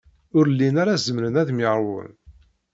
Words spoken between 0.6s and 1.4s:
ara zemren